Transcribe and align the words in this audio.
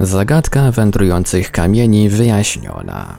Zagadka 0.00 0.70
wędrujących 0.70 1.50
kamieni 1.50 2.08
wyjaśniona. 2.08 3.16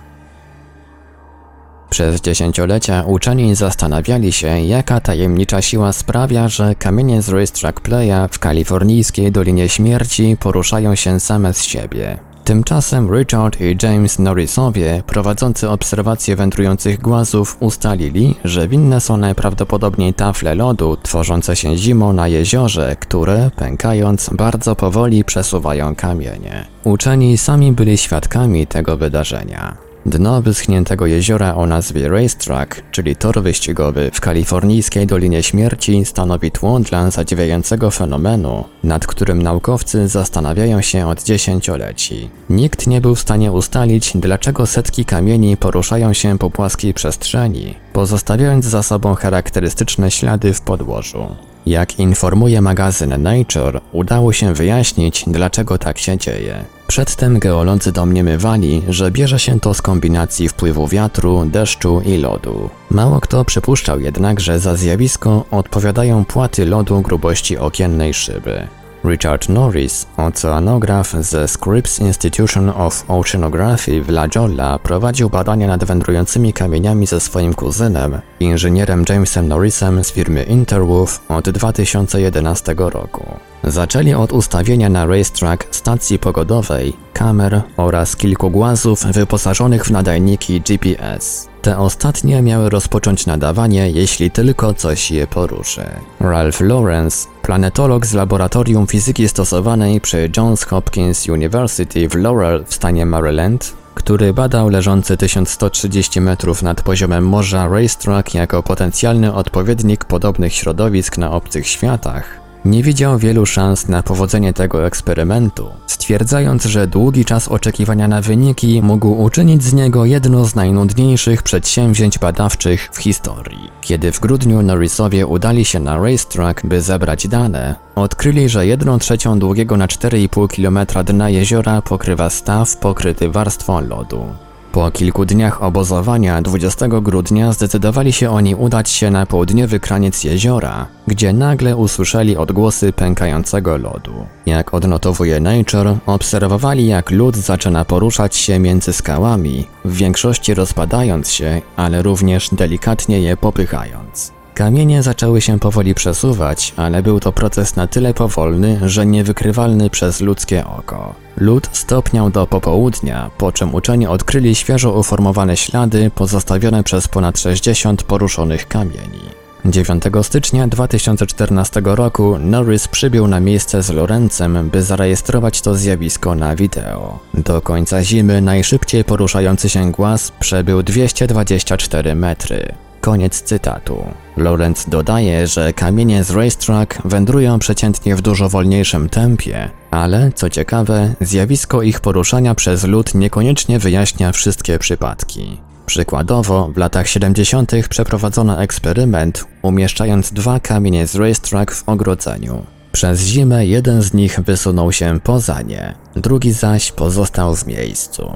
Przez 1.89 2.21
dziesięciolecia 2.21 3.03
uczeni 3.03 3.55
zastanawiali 3.55 4.31
się, 4.31 4.59
jaka 4.59 4.99
tajemnicza 4.99 5.61
siła 5.61 5.93
sprawia, 5.93 6.47
że 6.47 6.75
kamienie 6.75 7.21
z 7.21 7.29
Racetrack 7.29 7.81
Playa 7.81 8.27
w 8.31 8.39
kalifornijskiej 8.39 9.31
Dolinie 9.31 9.69
Śmierci 9.69 10.37
poruszają 10.39 10.95
się 10.95 11.19
same 11.19 11.53
z 11.53 11.63
siebie. 11.63 12.26
Tymczasem 12.47 13.13
Richard 13.13 13.61
i 13.61 13.77
James 13.83 14.19
Norrisowie, 14.19 15.03
prowadzący 15.07 15.69
obserwacje 15.69 16.35
wędrujących 16.35 17.01
głazów, 17.01 17.57
ustalili, 17.59 18.35
że 18.43 18.67
winne 18.67 19.01
są 19.01 19.17
najprawdopodobniej 19.17 20.13
tafle 20.13 20.55
lodu 20.55 20.97
tworzące 21.03 21.55
się 21.55 21.77
zimą 21.77 22.13
na 22.13 22.27
jeziorze, 22.27 22.95
które, 22.99 23.51
pękając, 23.55 24.29
bardzo 24.29 24.75
powoli 24.75 25.23
przesuwają 25.23 25.95
kamienie. 25.95 26.65
Uczeni 26.83 27.37
sami 27.37 27.71
byli 27.71 27.97
świadkami 27.97 28.67
tego 28.67 28.97
wydarzenia. 28.97 29.86
Dno 30.07 30.41
wyschniętego 30.41 31.05
jeziora 31.05 31.55
o 31.55 31.65
nazwie 31.65 32.09
Racetrack, 32.09 32.81
czyli 32.91 33.15
tor 33.15 33.41
wyścigowy 33.41 34.11
w 34.13 34.21
kalifornijskiej 34.21 35.07
Dolinie 35.07 35.43
Śmierci 35.43 36.05
stanowi 36.05 36.51
tło 36.51 36.79
dla 36.79 37.11
zadziwiającego 37.11 37.91
fenomenu, 37.91 38.63
nad 38.83 39.07
którym 39.07 39.43
naukowcy 39.43 40.07
zastanawiają 40.07 40.81
się 40.81 41.07
od 41.07 41.23
dziesięcioleci. 41.23 42.29
Nikt 42.49 42.87
nie 42.87 43.01
był 43.01 43.15
w 43.15 43.19
stanie 43.19 43.51
ustalić, 43.51 44.11
dlaczego 44.15 44.65
setki 44.65 45.05
kamieni 45.05 45.57
poruszają 45.57 46.13
się 46.13 46.37
po 46.37 46.49
płaskiej 46.49 46.93
przestrzeni, 46.93 47.75
pozostawiając 47.93 48.65
za 48.65 48.83
sobą 48.83 49.15
charakterystyczne 49.15 50.11
ślady 50.11 50.53
w 50.53 50.61
podłożu. 50.61 51.35
Jak 51.67 51.99
informuje 51.99 52.61
magazyn 52.61 53.21
Nature, 53.21 53.81
udało 53.91 54.33
się 54.33 54.53
wyjaśnić, 54.53 55.23
dlaczego 55.27 55.77
tak 55.77 55.97
się 55.97 56.17
dzieje. 56.17 56.65
Przedtem 56.87 57.39
geolodzy 57.39 57.91
domniemywali, 57.91 58.81
że 58.89 59.11
bierze 59.11 59.39
się 59.39 59.59
to 59.59 59.73
z 59.73 59.81
kombinacji 59.81 60.49
wpływu 60.49 60.87
wiatru, 60.87 61.45
deszczu 61.45 62.01
i 62.05 62.17
lodu. 62.17 62.69
Mało 62.91 63.19
kto 63.21 63.45
przypuszczał 63.45 63.99
jednak, 63.99 64.39
że 64.39 64.59
za 64.59 64.75
zjawisko 64.75 65.45
odpowiadają 65.51 66.25
płaty 66.25 66.65
lodu 66.65 67.01
grubości 67.01 67.57
okiennej 67.57 68.13
szyby. 68.13 68.67
Richard 69.03 69.49
Norris, 69.49 70.07
oceanograf 70.17 71.11
ze 71.11 71.47
Scripps 71.47 71.99
Institution 71.99 72.69
of 72.69 73.03
Oceanography 73.07 74.01
w 74.01 74.09
La 74.09 74.27
Jolla, 74.35 74.79
prowadził 74.79 75.29
badania 75.29 75.67
nad 75.67 75.83
wędrującymi 75.83 76.53
kamieniami 76.53 77.07
ze 77.07 77.19
swoim 77.19 77.53
kuzynem, 77.53 78.21
inżynierem 78.39 79.05
Jamesem 79.09 79.47
Norrisem 79.47 80.03
z 80.03 80.11
firmy 80.11 80.43
Interwolf 80.43 81.19
od 81.29 81.49
2011 81.49 82.75
roku. 82.77 83.25
Zaczęli 83.63 84.13
od 84.13 84.33
ustawienia 84.33 84.89
na 84.89 85.05
racetrack 85.05 85.75
stacji 85.75 86.19
pogodowej, 86.19 86.93
kamer 87.13 87.61
oraz 87.77 88.15
kilku 88.15 88.49
głazów 88.49 89.03
wyposażonych 89.03 89.85
w 89.85 89.91
nadajniki 89.91 90.61
GPS. 90.61 91.49
Te 91.67 91.77
ostatnie 91.77 92.41
miały 92.41 92.69
rozpocząć 92.69 93.25
nadawanie, 93.25 93.91
jeśli 93.91 94.31
tylko 94.31 94.73
coś 94.73 95.11
je 95.11 95.27
poruszy. 95.27 95.85
Ralph 96.19 96.61
Lawrence, 96.61 97.27
planetolog 97.41 98.05
z 98.05 98.13
Laboratorium 98.13 98.87
Fizyki 98.87 99.29
Stosowanej 99.29 100.01
przy 100.01 100.29
Johns 100.37 100.63
Hopkins 100.63 101.29
University 101.29 102.09
w 102.09 102.15
Laurel 102.15 102.65
w 102.67 102.73
stanie 102.73 103.05
Maryland, 103.05 103.73
który 103.95 104.33
badał 104.33 104.69
leżący 104.69 105.17
1130 105.17 106.21
metrów 106.21 106.63
nad 106.63 106.81
poziomem 106.81 107.27
morza 107.27 107.67
Racetrack 107.67 108.33
jako 108.33 108.63
potencjalny 108.63 109.33
odpowiednik 109.33 110.05
podobnych 110.05 110.53
środowisk 110.53 111.17
na 111.17 111.31
obcych 111.31 111.67
światach, 111.67 112.46
nie 112.67 112.83
widział 112.83 113.17
wielu 113.17 113.45
szans 113.45 113.87
na 113.87 114.03
powodzenie 114.03 114.53
tego 114.53 114.85
eksperymentu, 114.85 115.69
stwierdzając, 115.87 116.65
że 116.65 116.87
długi 116.87 117.25
czas 117.25 117.47
oczekiwania 117.47 118.07
na 118.07 118.21
wyniki 118.21 118.81
mógł 118.81 119.23
uczynić 119.23 119.63
z 119.63 119.73
niego 119.73 120.05
jedno 120.05 120.45
z 120.45 120.55
najnudniejszych 120.55 121.43
przedsięwzięć 121.43 122.19
badawczych 122.19 122.89
w 122.93 122.97
historii. 122.97 123.71
Kiedy 123.81 124.11
w 124.11 124.19
grudniu 124.19 124.61
Norrisowie 124.61 125.27
udali 125.27 125.65
się 125.65 125.79
na 125.79 125.97
racetrack, 125.97 126.65
by 126.65 126.81
zebrać 126.81 127.27
dane, 127.27 127.75
odkryli, 127.95 128.49
że 128.49 128.67
1 128.67 128.99
trzecią 128.99 129.39
długiego 129.39 129.77
na 129.77 129.87
4,5 129.87 130.47
km 130.55 131.05
dna 131.05 131.29
jeziora 131.29 131.81
pokrywa 131.81 132.29
staw 132.29 132.77
pokryty 132.77 133.29
warstwą 133.29 133.81
lodu. 133.81 134.46
Po 134.77 134.91
kilku 134.91 135.25
dniach 135.25 135.63
obozowania 135.63 136.41
20 136.41 136.87
grudnia 136.87 137.53
zdecydowali 137.53 138.13
się 138.13 138.29
oni 138.29 138.55
udać 138.55 138.89
się 138.89 139.11
na 139.11 139.25
południowy 139.25 139.79
kraniec 139.79 140.23
jeziora, 140.23 140.87
gdzie 141.07 141.33
nagle 141.33 141.75
usłyszeli 141.75 142.37
odgłosy 142.37 142.93
pękającego 142.93 143.77
lodu. 143.77 144.25
Jak 144.45 144.73
odnotowuje 144.73 145.39
Nature, 145.39 145.97
obserwowali 146.05 146.87
jak 146.87 147.11
lód 147.11 147.37
zaczyna 147.37 147.85
poruszać 147.85 148.35
się 148.35 148.59
między 148.59 148.93
skałami, 148.93 149.67
w 149.85 149.95
większości 149.95 150.53
rozpadając 150.53 151.31
się, 151.31 151.61
ale 151.75 152.01
również 152.01 152.49
delikatnie 152.51 153.19
je 153.19 153.37
popychając. 153.37 154.36
Kamienie 154.57 155.03
zaczęły 155.03 155.41
się 155.41 155.59
powoli 155.59 155.95
przesuwać, 155.95 156.73
ale 156.77 157.03
był 157.03 157.19
to 157.19 157.31
proces 157.31 157.75
na 157.75 157.87
tyle 157.87 158.13
powolny, 158.13 158.79
że 158.85 159.05
niewykrywalny 159.05 159.89
przez 159.89 160.21
ludzkie 160.21 160.65
oko. 160.65 161.15
Lód 161.37 161.69
stopniał 161.71 162.29
do 162.29 162.47
popołudnia, 162.47 163.31
po 163.37 163.51
czym 163.51 163.75
uczeni 163.75 164.07
odkryli 164.07 164.55
świeżo 164.55 164.91
uformowane 164.93 165.57
ślady 165.57 166.11
pozostawione 166.15 166.83
przez 166.83 167.07
ponad 167.07 167.39
60 167.39 168.03
poruszonych 168.03 168.67
kamieni. 168.67 169.21
9 169.65 170.03
stycznia 170.21 170.67
2014 170.67 171.81
roku 171.83 172.37
Norris 172.39 172.87
przybył 172.87 173.27
na 173.27 173.39
miejsce 173.39 173.83
z 173.83 173.89
Lorencem, 173.89 174.69
by 174.69 174.83
zarejestrować 174.83 175.61
to 175.61 175.75
zjawisko 175.75 176.35
na 176.35 176.55
wideo. 176.55 177.19
Do 177.33 177.61
końca 177.61 178.03
zimy 178.03 178.41
najszybciej 178.41 179.03
poruszający 179.03 179.69
się 179.69 179.91
głaz 179.91 180.31
przebył 180.39 180.83
224 180.83 182.15
metry. 182.15 182.86
Koniec 183.07 183.41
cytatu. 183.41 184.05
Lawrence 184.37 184.91
dodaje, 184.91 185.47
że 185.47 185.73
kamienie 185.73 186.23
z 186.23 186.31
racetrack 186.31 187.01
wędrują 187.05 187.59
przeciętnie 187.59 188.15
w 188.15 188.21
dużo 188.21 188.49
wolniejszym 188.49 189.09
tempie, 189.09 189.69
ale 189.91 190.31
co 190.35 190.49
ciekawe, 190.49 191.13
zjawisko 191.21 191.81
ich 191.81 191.99
poruszania 191.99 192.55
przez 192.55 192.83
lód 192.83 193.15
niekoniecznie 193.15 193.79
wyjaśnia 193.79 194.31
wszystkie 194.31 194.79
przypadki. 194.79 195.57
Przykładowo, 195.85 196.69
w 196.73 196.77
latach 196.77 197.07
70. 197.07 197.71
przeprowadzono 197.89 198.61
eksperyment, 198.61 199.45
umieszczając 199.61 200.33
dwa 200.33 200.59
kamienie 200.59 201.07
z 201.07 201.15
racetrack 201.15 201.71
w 201.71 201.89
ogrodzeniu. 201.89 202.65
Przez 202.91 203.21
zimę 203.21 203.65
jeden 203.65 204.01
z 204.01 204.13
nich 204.13 204.39
wysunął 204.39 204.91
się 204.91 205.19
poza 205.23 205.61
nie, 205.61 205.95
drugi 206.15 206.51
zaś 206.51 206.91
pozostał 206.91 207.55
w 207.55 207.67
miejscu. 207.67 208.31